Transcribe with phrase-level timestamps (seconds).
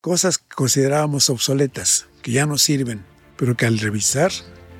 [0.00, 3.04] cosas que considerábamos obsoletas, que ya no sirven,
[3.36, 4.32] pero que al revisar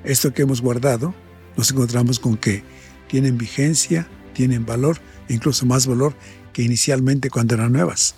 [0.03, 1.15] esto que hemos guardado,
[1.57, 2.63] nos encontramos con que
[3.07, 4.99] tienen vigencia, tienen valor,
[5.29, 6.15] incluso más valor
[6.53, 8.15] que inicialmente cuando eran nuevas.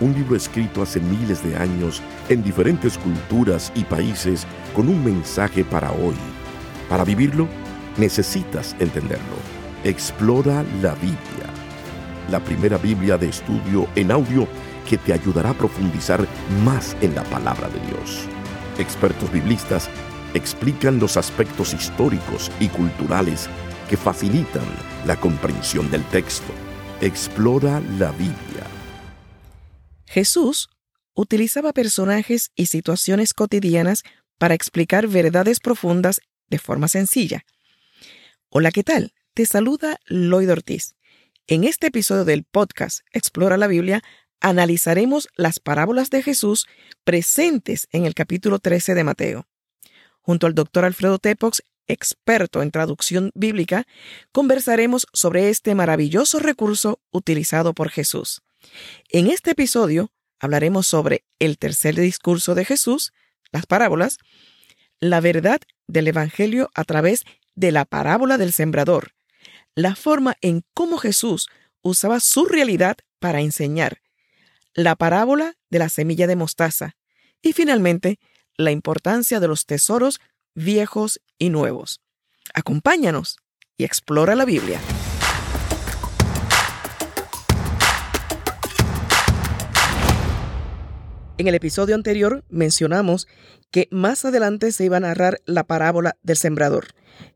[0.00, 5.64] Un libro escrito hace miles de años en diferentes culturas y países con un mensaje
[5.64, 6.16] para hoy.
[6.88, 7.46] Para vivirlo,
[7.98, 9.36] necesitas entenderlo.
[9.84, 11.50] Explora la Biblia,
[12.30, 14.48] la primera Biblia de estudio en audio
[14.86, 16.26] que te ayudará a profundizar
[16.64, 18.26] más en la palabra de Dios.
[18.78, 19.90] Expertos biblistas
[20.34, 23.48] explican los aspectos históricos y culturales
[23.88, 24.64] que facilitan
[25.06, 26.52] la comprensión del texto.
[27.00, 28.66] Explora la Biblia.
[30.06, 30.68] Jesús
[31.14, 34.02] utilizaba personajes y situaciones cotidianas
[34.38, 37.44] para explicar verdades profundas de forma sencilla.
[38.48, 39.12] Hola, ¿qué tal?
[39.34, 40.94] Te saluda Lloyd Ortiz.
[41.46, 44.02] En este episodio del podcast Explora la Biblia
[44.40, 46.66] analizaremos las parábolas de Jesús
[47.04, 49.46] presentes en el capítulo 13 de Mateo.
[50.20, 53.86] Junto al doctor Alfredo Tepox, experto en traducción bíblica,
[54.32, 58.42] conversaremos sobre este maravilloso recurso utilizado por Jesús.
[59.10, 63.12] En este episodio hablaremos sobre el tercer discurso de Jesús,
[63.52, 64.18] las parábolas,
[65.00, 69.12] la verdad del Evangelio a través de la parábola del sembrador,
[69.74, 71.48] la forma en cómo Jesús
[71.82, 74.00] usaba su realidad para enseñar,
[74.76, 76.96] la parábola de la semilla de mostaza
[77.40, 78.20] y finalmente
[78.58, 80.20] la importancia de los tesoros
[80.54, 82.02] viejos y nuevos.
[82.52, 83.38] Acompáñanos
[83.78, 84.78] y explora la Biblia.
[91.38, 93.28] En el episodio anterior mencionamos
[93.70, 96.88] que más adelante se iba a narrar la parábola del sembrador.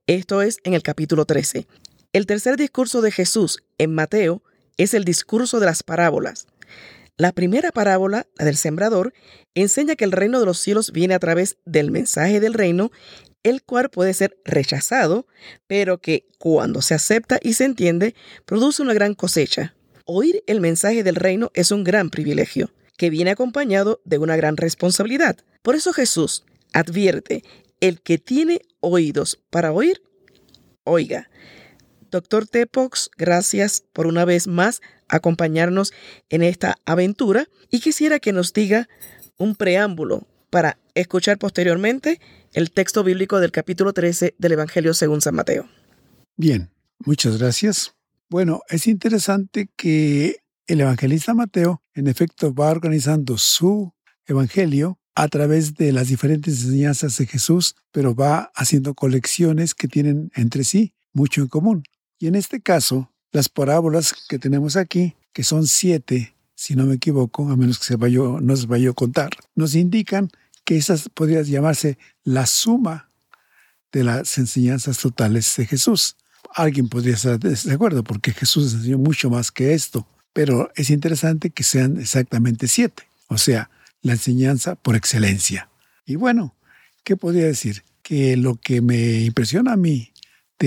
[0.06, 1.66] Esto es en el capítulo 13.
[2.12, 4.42] El tercer discurso de Jesús en Mateo
[4.77, 6.47] es el discurso de las parábolas.
[7.20, 9.12] La primera parábola, la del sembrador,
[9.54, 12.92] enseña que el reino de los cielos viene a través del mensaje del reino,
[13.42, 15.26] el cual puede ser rechazado,
[15.66, 18.14] pero que cuando se acepta y se entiende,
[18.47, 19.75] produce una gran cosecha.
[20.06, 24.56] Oír el mensaje del reino es un gran privilegio, que viene acompañado de una gran
[24.56, 25.37] responsabilidad.
[25.60, 27.44] Por eso Jesús advierte,
[27.81, 30.00] el que tiene oídos para oír,
[30.84, 31.28] oiga.
[32.10, 35.93] Doctor Tepox, gracias por una vez más acompañarnos
[36.28, 38.88] en esta aventura y quisiera que nos diga
[39.37, 42.20] un preámbulo para escuchar posteriormente
[42.53, 45.69] el texto bíblico del capítulo 13 del Evangelio según San Mateo.
[46.37, 47.94] Bien, muchas gracias.
[48.28, 53.93] Bueno, es interesante que el evangelista Mateo, en efecto, va organizando su
[54.26, 60.31] evangelio a través de las diferentes enseñanzas de Jesús, pero va haciendo colecciones que tienen
[60.34, 61.82] entre sí mucho en común.
[62.20, 66.97] Y en este caso, las parábolas que tenemos aquí, que son siete, si no me
[66.97, 70.31] equivoco, a menos que se vaya, no se vaya a contar, nos indican
[70.66, 73.08] que esas podrían llamarse la suma
[73.91, 76.16] de las enseñanzas totales de Jesús.
[76.54, 81.48] Alguien podría estar de acuerdo porque Jesús enseñó mucho más que esto, pero es interesante
[81.48, 83.70] que sean exactamente siete, o sea,
[84.02, 85.70] la enseñanza por excelencia.
[86.04, 86.54] Y bueno,
[87.02, 87.82] ¿qué podría decir?
[88.02, 90.09] Que lo que me impresiona a mí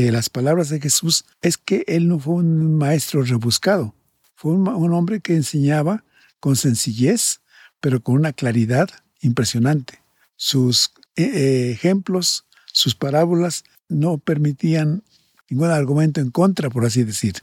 [0.02, 3.94] de las palabras de Jesús es que él no fue un maestro rebuscado,
[4.36, 6.04] fue un, hombre que enseñaba
[6.40, 7.42] con sencillez,
[7.80, 8.90] pero con una claridad
[9.22, 10.00] impresionante.
[10.36, 15.04] Sus eh, eh, ejemplos, sus parábolas no permitían
[15.50, 17.36] ningún argumento en contra, por así decir.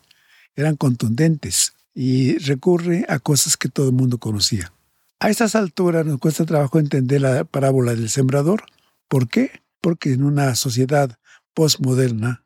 [0.56, 4.72] Eran contundentes y recurre a cosas que todo el mundo conocía.
[5.20, 8.64] A estas alturas nos cuesta trabajo entender la parábola del sembrador.
[9.08, 9.62] ¿Por qué?
[9.80, 11.18] Porque en una sociedad
[11.54, 12.44] postmoderna,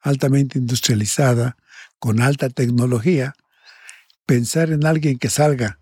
[0.00, 1.56] altamente industrializada,
[1.98, 3.34] con alta tecnología,
[4.26, 5.78] pensar en alguien que salga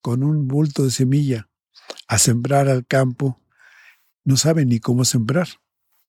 [0.00, 1.48] con un bulto de semilla
[2.08, 3.40] a sembrar al campo,
[4.24, 5.48] no sabe ni cómo sembrar.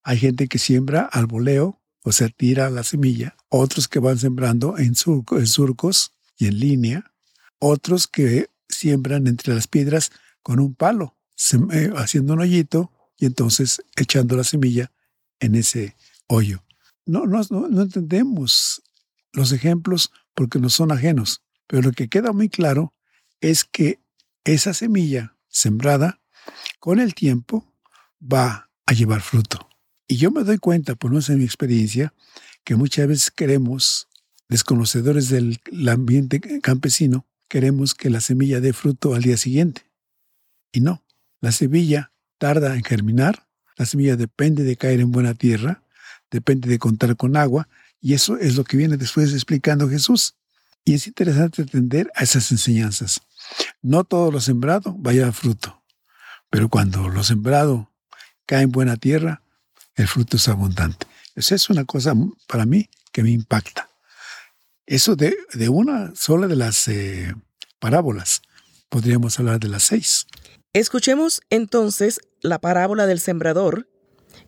[0.04, 4.78] Hay gente que siembra al voleo, o sea, tira la semilla, otros que van sembrando
[4.78, 4.94] en,
[5.32, 7.14] en surcos y en línea,
[7.60, 10.12] otros que siembran entre las piedras
[10.42, 11.16] con un palo,
[11.72, 14.92] eh, haciendo un hoyito y entonces echando la semilla
[15.44, 15.96] en ese
[16.28, 16.64] hoyo.
[17.06, 18.82] No, no, no entendemos
[19.34, 22.94] los ejemplos porque nos son ajenos, pero lo que queda muy claro
[23.42, 24.00] es que
[24.46, 26.22] esa semilla sembrada
[26.80, 27.74] con el tiempo
[28.22, 29.70] va a llevar fruto.
[30.08, 32.14] Y yo me doy cuenta, por no ser mi experiencia,
[32.64, 34.08] que muchas veces queremos,
[34.48, 39.90] desconocedores del ambiente campesino, queremos que la semilla dé fruto al día siguiente.
[40.72, 41.04] Y no,
[41.42, 43.48] la semilla tarda en germinar,
[43.78, 45.84] la semilla depende de caer en buena tierra,
[46.32, 47.68] depende de contar con agua,
[48.02, 50.36] y eso es lo que viene después explicando Jesús.
[50.86, 53.22] Y es interesante atender a esas enseñanzas.
[53.82, 55.82] No todo lo sembrado vaya a fruto,
[56.50, 57.90] pero cuando lo sembrado
[58.46, 59.42] cae en buena tierra,
[59.96, 61.08] el fruto es abundante.
[61.36, 62.14] Esa es una cosa
[62.48, 63.90] para mí que me impacta.
[64.86, 65.36] Eso de,
[65.70, 67.34] una sola de las eh,
[67.80, 68.42] parábolas.
[68.90, 70.28] Podríamos hablar de las seis.
[70.76, 73.88] Escuchemos entonces la parábola del sembrador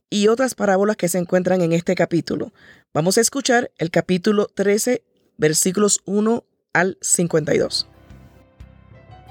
[0.10, 2.52] y otras parábolas que se encuentran en este capítulo.
[2.96, 5.04] Vamos a escuchar el capítulo 13,
[5.38, 6.44] versículos 1
[6.74, 7.88] al 52.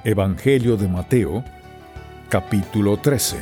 [0.05, 1.45] Evangelio de Mateo,
[2.29, 3.39] capítulo 13.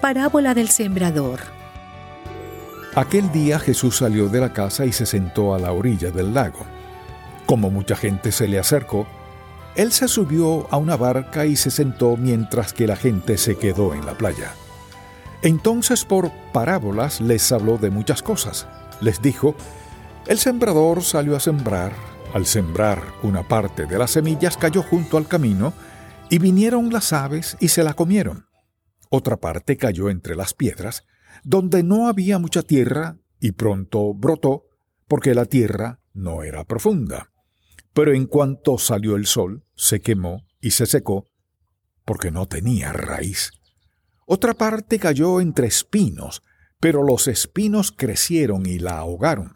[0.00, 1.40] Parábola del sembrador.
[2.94, 6.64] Aquel día Jesús salió de la casa y se sentó a la orilla del lago.
[7.46, 9.08] Como mucha gente se le acercó,
[9.76, 13.94] él se subió a una barca y se sentó mientras que la gente se quedó
[13.94, 14.52] en la playa.
[15.42, 18.66] Entonces por parábolas les habló de muchas cosas.
[19.00, 19.54] Les dijo,
[20.26, 21.92] el sembrador salió a sembrar.
[22.34, 25.72] Al sembrar una parte de las semillas cayó junto al camino,
[26.28, 28.46] y vinieron las aves y se la comieron.
[29.08, 31.04] Otra parte cayó entre las piedras,
[31.42, 34.66] donde no había mucha tierra, y pronto brotó,
[35.08, 37.29] porque la tierra no era profunda.
[37.92, 41.26] Pero en cuanto salió el sol, se quemó y se secó,
[42.04, 43.52] porque no tenía raíz.
[44.26, 46.42] Otra parte cayó entre espinos,
[46.78, 49.54] pero los espinos crecieron y la ahogaron.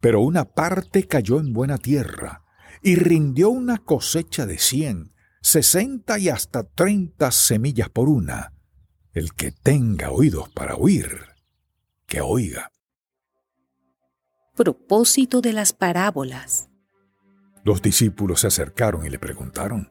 [0.00, 2.42] Pero una parte cayó en buena tierra,
[2.82, 8.52] y rindió una cosecha de cien, sesenta y hasta treinta semillas por una.
[9.12, 11.26] El que tenga oídos para oír,
[12.06, 12.72] que oiga.
[14.56, 16.71] Propósito de las parábolas.
[17.64, 19.90] Los discípulos se acercaron y le preguntaron,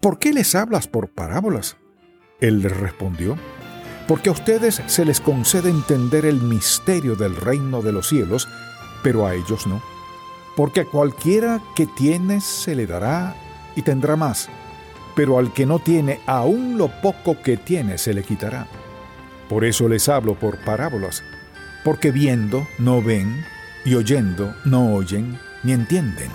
[0.00, 1.76] ¿por qué les hablas por parábolas?
[2.40, 3.36] Él les respondió,
[4.08, 8.48] porque a ustedes se les concede entender el misterio del reino de los cielos,
[9.02, 9.82] pero a ellos no.
[10.56, 13.36] Porque a cualquiera que tiene se le dará
[13.76, 14.48] y tendrá más,
[15.14, 18.66] pero al que no tiene, aún lo poco que tiene se le quitará.
[19.50, 21.22] Por eso les hablo por parábolas,
[21.84, 23.44] porque viendo no ven,
[23.84, 26.30] y oyendo no oyen ni entienden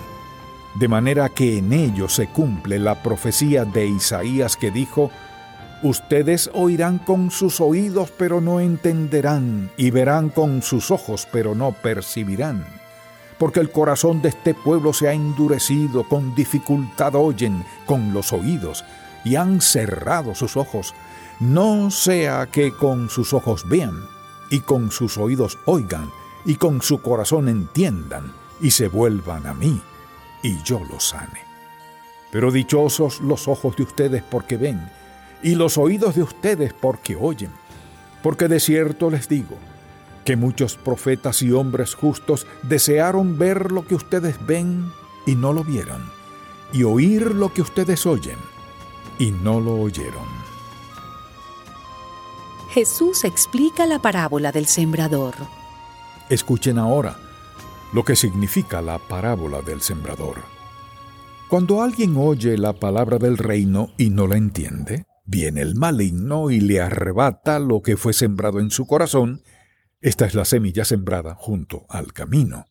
[0.75, 5.11] de manera que en ello se cumple la profecía de Isaías que dijo,
[5.81, 11.71] Ustedes oirán con sus oídos pero no entenderán, y verán con sus ojos pero no
[11.71, 12.65] percibirán.
[13.37, 18.83] Porque el corazón de este pueblo se ha endurecido, con dificultad oyen con los oídos,
[19.23, 20.93] y han cerrado sus ojos,
[21.39, 23.95] no sea que con sus ojos vean,
[24.51, 26.11] y con sus oídos oigan,
[26.45, 29.81] y con su corazón entiendan, y se vuelvan a mí
[30.41, 31.41] y yo los sane.
[32.31, 34.89] Pero dichosos los ojos de ustedes porque ven,
[35.41, 37.51] y los oídos de ustedes porque oyen.
[38.21, 39.57] Porque de cierto les digo,
[40.25, 44.91] que muchos profetas y hombres justos desearon ver lo que ustedes ven
[45.25, 46.03] y no lo vieron,
[46.73, 48.37] y oír lo que ustedes oyen
[49.17, 50.27] y no lo oyeron.
[52.69, 55.33] Jesús explica la parábola del sembrador.
[56.29, 57.17] Escuchen ahora
[57.93, 60.37] lo que significa la parábola del sembrador.
[61.49, 66.59] Cuando alguien oye la palabra del reino y no la entiende, viene el maligno y
[66.59, 69.41] le arrebata lo que fue sembrado en su corazón.
[70.01, 72.67] Esta es la semilla sembrada junto al camino.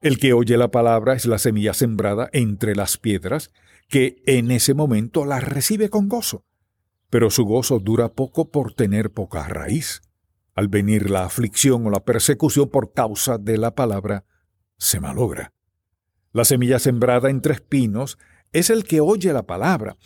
[0.00, 3.50] El que oye la palabra es la semilla sembrada entre las piedras,
[3.88, 6.44] que en ese momento la recibe con gozo.
[7.10, 10.02] Pero su gozo dura poco por tener poca raíz.
[10.54, 14.24] Al venir la aflicción o la persecución por causa de la palabra,
[14.78, 15.52] se malogra.
[16.32, 18.18] La semilla sembrada entre espinos
[18.52, 19.96] es el que oye la palabra,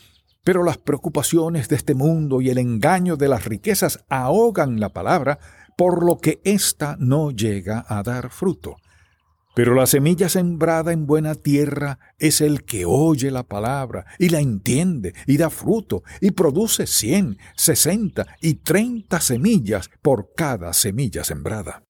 [0.44, 5.38] pero las preocupaciones de este mundo y el engaño de las riquezas ahogan la palabra,
[5.76, 8.76] por lo que ésta no llega a dar fruto.
[9.54, 14.40] Pero la semilla sembrada en buena tierra es el que oye la palabra y la
[14.40, 21.84] entiende y da fruto y produce cien, sesenta y treinta semillas por cada semilla sembrada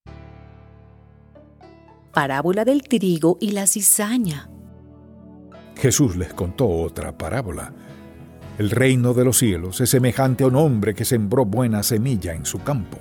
[2.13, 4.49] parábola del trigo y la cizaña.
[5.77, 7.73] Jesús les contó otra parábola.
[8.59, 12.45] El reino de los cielos es semejante a un hombre que sembró buena semilla en
[12.45, 12.99] su campo.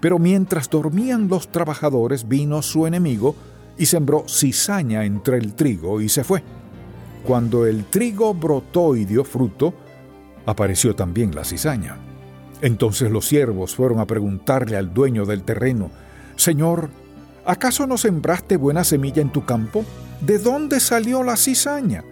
[0.00, 3.34] Pero mientras dormían los trabajadores vino su enemigo
[3.78, 6.42] y sembró cizaña entre el trigo y se fue.
[7.24, 9.72] Cuando el trigo brotó y dio fruto,
[10.44, 11.96] apareció también la cizaña.
[12.60, 15.90] Entonces los siervos fueron a preguntarle al dueño del terreno,
[16.36, 16.90] Señor,
[17.46, 19.84] ¿Acaso no sembraste buena semilla en tu campo?
[20.20, 22.04] ¿De dónde salió la cizaña?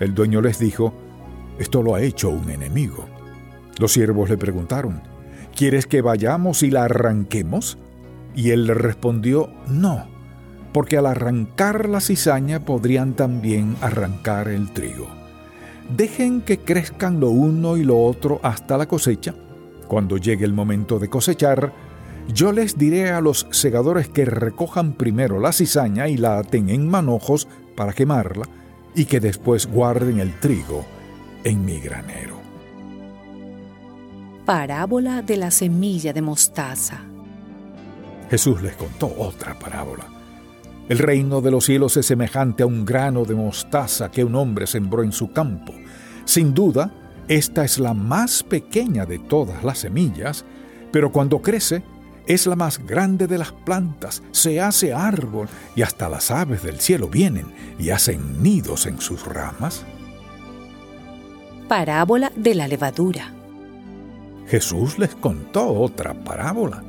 [0.00, 0.92] El dueño les dijo,
[1.58, 3.06] Esto lo ha hecho un enemigo.
[3.78, 5.02] Los siervos le preguntaron,
[5.54, 7.78] ¿Quieres que vayamos y la arranquemos?
[8.34, 10.08] Y él le respondió, No,
[10.72, 15.06] porque al arrancar la cizaña podrían también arrancar el trigo.
[15.96, 19.34] dejen que crezcan lo uno y lo otro hasta la cosecha.
[19.86, 21.72] Cuando llegue el momento de cosechar,
[22.32, 26.88] yo les diré a los segadores que recojan primero la cizaña y la aten en
[26.88, 28.48] manojos para quemarla,
[28.94, 30.84] y que después guarden el trigo
[31.42, 32.40] en mi granero.
[34.46, 37.00] Parábola de la semilla de mostaza.
[38.30, 40.04] Jesús les contó otra parábola.
[40.88, 44.66] El reino de los cielos es semejante a un grano de mostaza que un hombre
[44.66, 45.72] sembró en su campo.
[46.26, 46.92] Sin duda,
[47.26, 50.44] esta es la más pequeña de todas las semillas,
[50.92, 51.82] pero cuando crece,
[52.26, 56.80] es la más grande de las plantas, se hace árbol y hasta las aves del
[56.80, 57.46] cielo vienen
[57.78, 59.84] y hacen nidos en sus ramas.
[61.68, 63.32] Parábola de la levadura.
[64.46, 66.82] Jesús les contó otra parábola.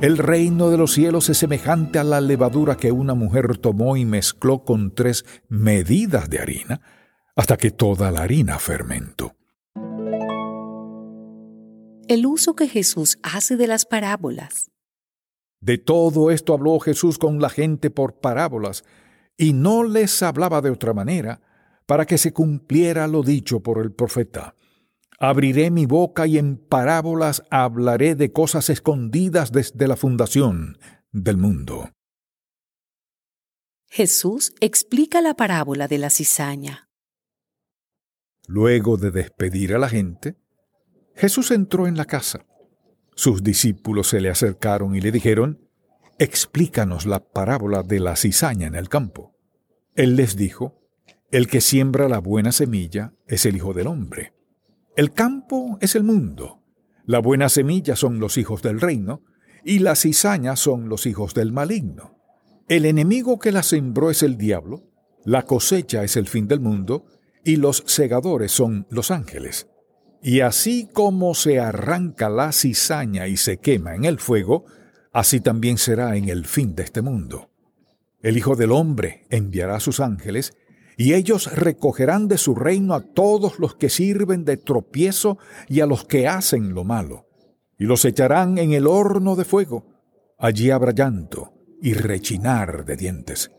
[0.00, 4.04] El reino de los cielos es semejante a la levadura que una mujer tomó y
[4.04, 6.80] mezcló con tres medidas de harina,
[7.36, 9.36] hasta que toda la harina fermentó.
[12.10, 14.72] El uso que Jesús hace de las parábolas.
[15.60, 18.82] De todo esto habló Jesús con la gente por parábolas,
[19.36, 21.40] y no les hablaba de otra manera,
[21.86, 24.56] para que se cumpliera lo dicho por el profeta.
[25.20, 30.78] Abriré mi boca y en parábolas hablaré de cosas escondidas desde la fundación
[31.12, 31.90] del mundo.
[33.86, 36.88] Jesús explica la parábola de la cizaña.
[38.48, 40.34] Luego de despedir a la gente,
[41.20, 42.46] Jesús entró en la casa.
[43.14, 45.68] Sus discípulos se le acercaron y le dijeron,
[46.18, 49.36] Explícanos la parábola de la cizaña en el campo.
[49.94, 50.80] Él les dijo,
[51.30, 54.32] El que siembra la buena semilla es el Hijo del Hombre.
[54.96, 56.62] El campo es el mundo.
[57.04, 59.22] La buena semilla son los hijos del reino,
[59.62, 62.18] y la cizaña son los hijos del maligno.
[62.66, 64.84] El enemigo que la sembró es el diablo,
[65.26, 67.04] la cosecha es el fin del mundo,
[67.44, 69.69] y los segadores son los ángeles.
[70.22, 74.64] Y así como se arranca la cizaña y se quema en el fuego,
[75.12, 77.50] así también será en el fin de este mundo.
[78.22, 80.52] El Hijo del Hombre enviará a sus ángeles,
[80.98, 85.86] y ellos recogerán de su reino a todos los que sirven de tropiezo y a
[85.86, 87.26] los que hacen lo malo,
[87.78, 89.86] y los echarán en el horno de fuego.
[90.38, 93.50] Allí habrá llanto y rechinar de dientes.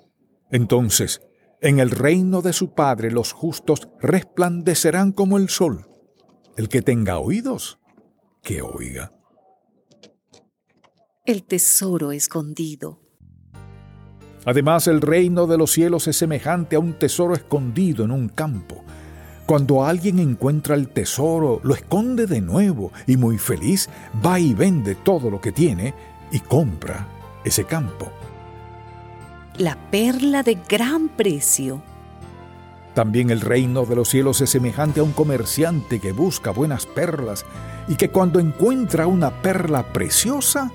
[0.52, 1.22] Entonces,
[1.62, 5.88] en el reino de su Padre los justos resplandecerán como el sol.
[6.58, 7.80] El que tenga oídos,
[8.44, 9.14] que oiga.
[11.26, 13.00] El tesoro escondido.
[14.46, 18.84] Además, el reino de los cielos es semejante a un tesoro escondido en un campo.
[19.46, 23.90] Cuando alguien encuentra el tesoro, lo esconde de nuevo y muy feliz
[24.26, 25.94] va y vende todo lo que tiene
[26.32, 27.08] y compra
[27.44, 28.12] ese campo.
[29.58, 31.84] La perla de gran precio.
[32.94, 37.46] También el reino de los cielos es semejante a un comerciante que busca buenas perlas
[37.88, 40.72] y que cuando encuentra una perla preciosa,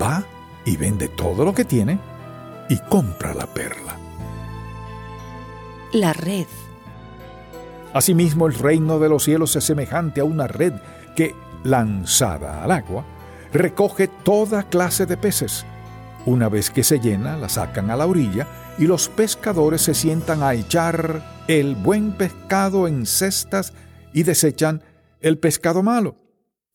[0.00, 0.24] va
[0.64, 1.98] y vende todo lo que tiene
[2.68, 3.96] y compra la perla.
[5.92, 6.46] La red.
[7.94, 10.74] Asimismo, el reino de los cielos es semejante a una red
[11.14, 11.34] que,
[11.64, 13.04] lanzada al agua,
[13.52, 15.64] recoge toda clase de peces.
[16.26, 18.46] Una vez que se llena, la sacan a la orilla
[18.76, 23.72] y los pescadores se sientan a echar el buen pescado en cestas
[24.12, 24.82] y desechan
[25.20, 26.16] el pescado malo.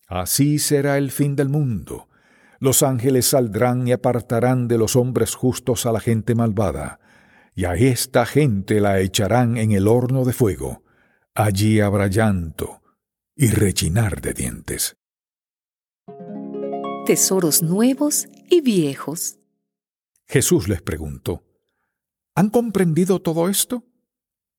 [0.08, 2.08] Así será el fin del mundo.
[2.60, 7.00] Los ángeles saldrán y apartarán de los hombres justos a la gente malvada,
[7.56, 10.84] y a esta gente la echarán en el horno de fuego.
[11.34, 12.82] Allí habrá llanto
[13.36, 14.96] y rechinar de dientes.
[17.06, 19.38] Tesoros nuevos y viejos.
[20.28, 21.44] Jesús les preguntó,
[22.36, 23.84] ¿Han comprendido todo esto?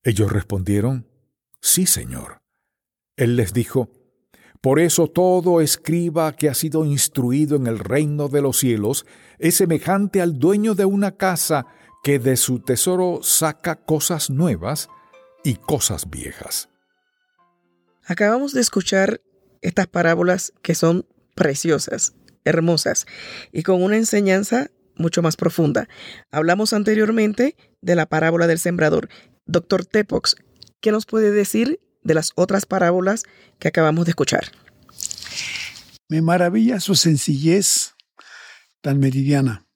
[0.05, 1.07] Ellos respondieron,
[1.61, 2.43] Sí, Señor.
[3.17, 3.89] Él les dijo,
[4.61, 9.07] Por eso todo escriba que ha sido instruido en el reino de los cielos
[9.39, 11.67] es semejante al dueño de una casa
[12.03, 14.89] que de su tesoro saca cosas nuevas
[15.45, 16.69] y cosas viejas.
[18.05, 19.21] Acabamos de escuchar
[19.61, 23.07] estas parábolas que son preciosas, hermosas
[23.53, 25.89] y con una enseñanza mucho más profunda.
[26.31, 29.09] Hablamos anteriormente de la parábola del sembrador.
[29.53, 30.37] Doctor Tepox,
[30.81, 33.25] ¿qué nos puede decir de las otras parábolas
[33.59, 34.51] que acabamos de escuchar?
[36.09, 37.93] Me maravilla su sencillez
[38.81, 39.67] tan meridiana,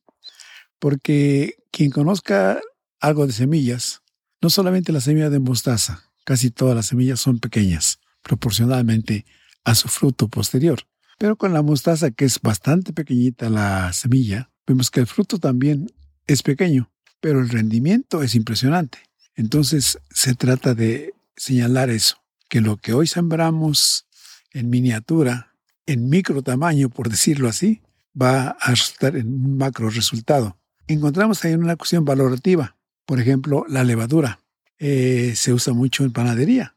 [0.79, 2.59] porque quien conozca
[3.01, 4.01] algo de semillas,
[4.41, 9.27] no solamente la semilla de mostaza, casi todas las semillas son pequeñas, proporcionalmente
[9.65, 10.85] a su fruto posterior.
[11.19, 15.93] Pero con la mostaza, que es bastante pequeñita la semilla, vemos que el fruto también
[16.27, 16.91] es pequeño,
[17.21, 19.07] pero el rendimiento es impresionante.
[19.37, 22.17] Entonces se trata de señalar eso,
[22.49, 24.07] que lo que hoy sembramos
[24.53, 25.53] en miniatura,
[25.87, 27.83] en micro tamaño, por decirlo así,
[28.21, 30.57] va a resultar en un macro resultado.
[30.89, 32.77] Encontramos ahí una cuestión valorativa.
[33.05, 34.41] Por ejemplo, la levadura.
[34.79, 36.75] Eh, se usa mucho en panadería.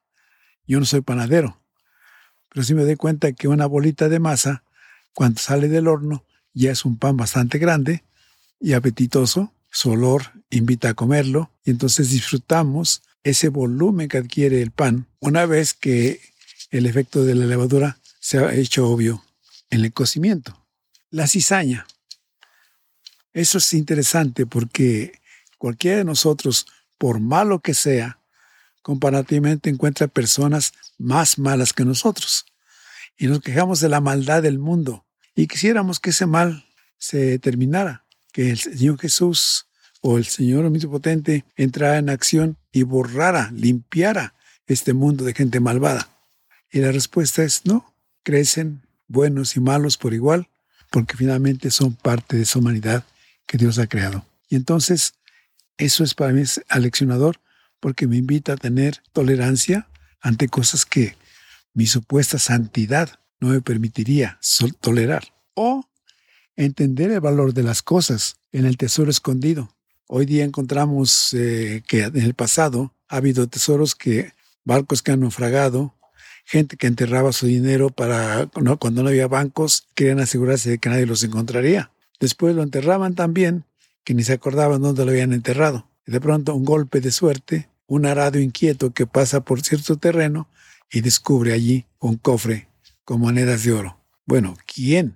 [0.68, 1.60] Yo no soy panadero,
[2.50, 4.64] pero sí me doy cuenta que una bolita de masa,
[5.14, 8.04] cuando sale del horno, ya es un pan bastante grande
[8.60, 9.54] y apetitoso.
[9.72, 15.46] Su olor invita a comerlo y entonces disfrutamos ese volumen que adquiere el pan una
[15.46, 16.22] vez que
[16.72, 19.24] el efecto de la levadura se ha hecho obvio
[19.70, 20.66] en el cocimiento.
[21.10, 21.88] La cizaña.
[23.34, 25.20] Eso es interesante porque
[25.58, 28.20] cualquiera de nosotros, por malo que sea,
[28.82, 32.46] comparativamente encuentra personas más malas que nosotros.
[33.18, 36.66] Y nos quejamos de la maldad del mundo y quisiéramos que ese mal
[36.98, 39.68] se terminara, que el Señor Jesús
[40.02, 44.34] o el Señor Omnipotente entrara en acción y borrara, limpiara
[44.68, 46.10] este mundo de gente malvada.
[46.72, 47.94] Y la respuesta es no,
[48.24, 50.48] crecen buenos y malos por igual,
[50.92, 53.04] porque finalmente son parte de esa humanidad
[53.46, 54.26] que Dios ha creado.
[54.48, 55.14] Y entonces,
[55.78, 57.40] eso es para mí aleccionador,
[57.80, 59.88] porque me invita a tener tolerancia
[60.22, 61.16] ante cosas que
[61.74, 64.40] mi supuesta santidad no me permitiría
[64.82, 65.34] tolerar.
[65.54, 65.89] O
[66.66, 69.74] entender el valor de las cosas en el tesoro escondido.
[70.08, 74.34] Hoy día encontramos eh, que en el pasado ha habido tesoros que,
[74.66, 75.96] barcos que han naufragado,
[76.44, 81.06] gente que enterraba su dinero para, cuando no había bancos, querían asegurarse de que nadie
[81.06, 81.92] los encontraría.
[82.20, 83.64] Después lo enterraban también,
[84.04, 85.88] que ni se acordaban dónde lo habían enterrado.
[86.06, 90.50] De pronto un golpe de suerte, un arado inquieto que pasa por cierto terreno
[90.92, 92.68] y descubre allí un cofre
[93.06, 93.98] con monedas de oro.
[94.26, 95.16] Bueno, ¿quién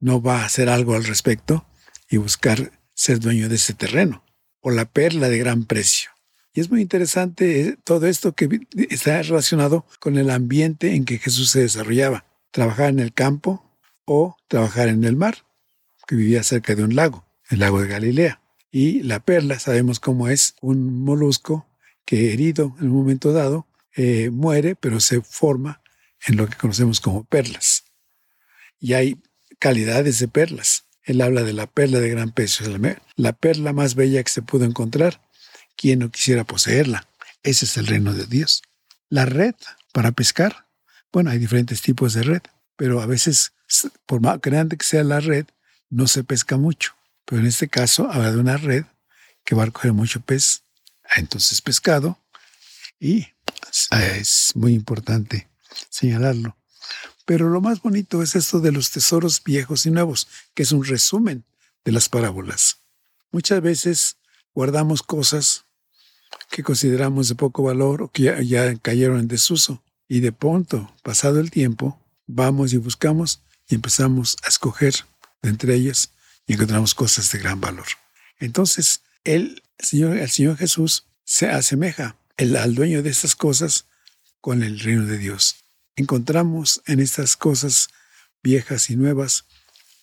[0.00, 1.66] no va a hacer algo al respecto
[2.08, 4.24] y buscar ser dueño de ese terreno?
[4.60, 6.10] O la perla de gran precio.
[6.56, 11.18] Y es muy interesante eh, todo esto que está relacionado con el ambiente en que
[11.18, 12.24] Jesús se desarrollaba.
[12.50, 15.44] Trabajar en el campo o trabajar en el mar,
[16.06, 18.40] que vivía cerca de un lago, el lago de Galilea.
[18.70, 21.68] Y la perla, sabemos cómo es, un molusco
[22.06, 25.82] que herido en un momento dado eh, muere, pero se forma
[26.26, 27.84] en lo que conocemos como perlas.
[28.78, 29.20] Y hay
[29.58, 30.84] calidades de perlas.
[31.02, 32.64] Él habla de la perla de gran peso,
[33.16, 35.20] la perla más bella que se pudo encontrar
[35.76, 37.06] ¿Quién no quisiera poseerla?
[37.42, 38.62] Ese es el reino de Dios.
[39.10, 39.54] La red
[39.92, 40.66] para pescar.
[41.12, 42.42] Bueno, hay diferentes tipos de red,
[42.76, 43.52] pero a veces,
[44.06, 45.46] por más grande que sea la red,
[45.90, 46.94] no se pesca mucho.
[47.26, 48.84] Pero en este caso habla de una red
[49.44, 50.62] que va a recoger mucho pez,
[51.14, 52.18] entonces pescado,
[52.98, 53.28] y
[53.90, 55.48] es muy importante
[55.90, 56.56] señalarlo.
[57.24, 60.84] Pero lo más bonito es esto de los tesoros viejos y nuevos, que es un
[60.84, 61.44] resumen
[61.84, 62.78] de las parábolas.
[63.32, 64.16] Muchas veces
[64.54, 65.64] guardamos cosas
[66.50, 69.82] que consideramos de poco valor o que ya, cayeron en desuso.
[70.08, 74.94] Y de pronto, pasado el tiempo, vamos y buscamos y empezamos a escoger
[75.42, 76.10] de entre ellas
[76.46, 77.86] y encontramos cosas de gran valor.
[78.38, 83.86] Entonces, el Señor, el Señor Jesús se asemeja al dueño de estas cosas
[84.40, 85.56] con el reino de Dios.
[85.96, 87.88] Encontramos en estas cosas
[88.42, 89.46] viejas y nuevas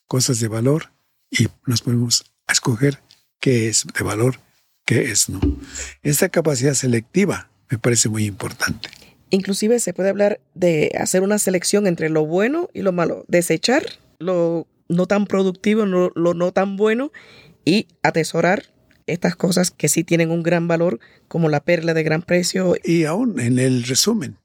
[0.08, 0.92] cosas de valor
[1.30, 3.02] y nos ponemos a escoger
[3.40, 4.40] qué es de valor
[4.86, 5.40] qué es no.
[6.02, 8.90] Esta capacidad selectiva me parece muy importante.
[9.30, 13.84] Inclusive se puede hablar de hacer una selección entre lo bueno y lo malo, desechar
[14.20, 17.12] lo no tan productivo, lo no tan bueno
[17.66, 18.72] y atesorar
[19.08, 22.76] estas cosas que sí tienen un gran valor, como la perla de gran precio.
[22.84, 24.38] Y aún en el resumen,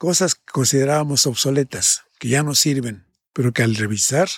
[0.00, 4.30] cosas que considerábamos obsoletas, que ya no sirven, pero que al revisar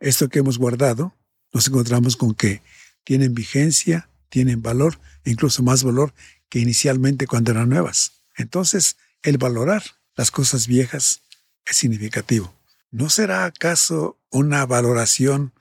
[0.00, 1.14] esto que hemos guardado,
[1.52, 2.62] nos encontramos con que
[3.04, 6.14] tienen vigencia, tienen valor, incluso más valor
[6.48, 8.22] que inicialmente cuando eran nuevas.
[8.34, 9.82] Entonces, el valorar
[10.16, 11.20] las cosas viejas
[11.66, 12.54] es significativo.
[12.90, 15.52] ¿No será acaso una valoración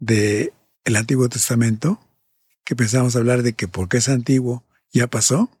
[0.00, 2.04] de el Antiguo Testamento?
[2.64, 5.56] Que pensamos hablar de que porque es antiguo ya pasó.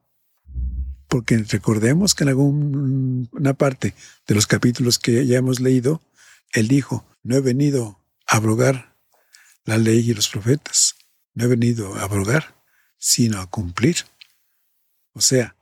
[1.14, 3.94] Porque recordemos que en alguna parte
[4.26, 6.02] de los capítulos que ya hemos leído,
[6.50, 8.96] él dijo, no he venido a abrogar
[9.64, 10.96] la ley y los profetas,
[11.32, 12.56] no he venido a abrogar,
[12.98, 13.98] sino a cumplir.
[15.12, 15.54] O sea,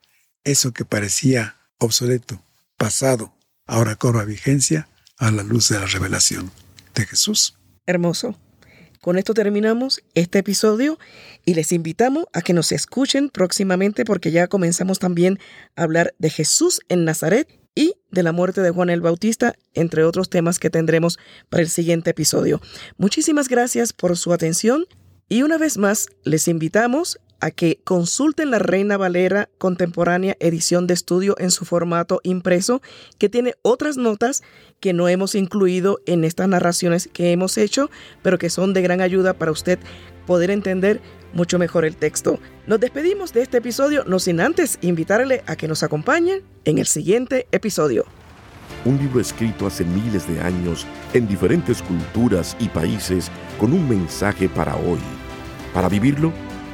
[0.42, 2.42] eso que parecía obsoleto,
[2.78, 3.36] pasado,
[3.66, 4.88] ahora cobra vigencia
[5.18, 6.50] a la luz de la revelación
[6.94, 7.58] de Jesús.
[7.84, 8.38] Hermoso.
[9.02, 10.96] Con esto terminamos este episodio
[11.44, 15.40] y les invitamos a que nos escuchen próximamente porque ya comenzamos también
[15.74, 20.04] a hablar de Jesús en Nazaret y de la muerte de Juan el Bautista, entre
[20.04, 22.60] otros temas que tendremos para el siguiente episodio.
[22.96, 24.84] Muchísimas gracias por su atención
[25.28, 30.94] y una vez más les invitamos a que consulten la Reina Valera Contemporánea Edición de
[30.94, 32.80] Estudio en su formato impreso,
[33.18, 34.42] que tiene otras notas
[34.78, 37.90] que no hemos incluido en estas narraciones que hemos hecho,
[38.22, 39.80] pero que son de gran ayuda para usted
[40.24, 41.00] poder entender
[41.32, 42.38] mucho mejor el texto.
[42.68, 46.86] Nos despedimos de este episodio, no sin antes invitarle a que nos acompañen en el
[46.86, 48.04] siguiente episodio.
[48.84, 54.48] Un libro escrito hace miles de años en diferentes culturas y países con un mensaje
[54.48, 55.00] para hoy.
[55.74, 56.32] Para vivirlo,